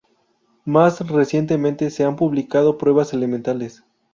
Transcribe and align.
Más 0.65 1.07
recientemente, 1.09 1.91
se 1.91 2.03
han 2.03 2.15
publicado 2.15 2.79
pruebas 2.79 3.13
elementales. 3.13 3.83